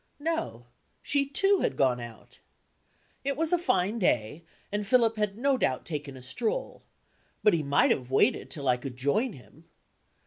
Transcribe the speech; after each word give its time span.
No; 0.17 0.65
she, 1.03 1.27
too, 1.29 1.59
had 1.59 1.77
gone 1.77 1.99
out. 1.99 2.39
It 3.23 3.37
was 3.37 3.53
a 3.53 3.59
fine 3.59 3.99
day, 3.99 4.43
and 4.71 4.87
Philip 4.87 5.15
had 5.15 5.37
no 5.37 5.59
doubt 5.59 5.85
taken 5.85 6.17
a 6.17 6.23
stroll 6.23 6.81
but 7.43 7.53
he 7.53 7.61
might 7.61 7.91
have 7.91 8.09
waited 8.09 8.49
till 8.49 8.67
I 8.67 8.77
could 8.77 8.97
join 8.97 9.33
him. 9.33 9.65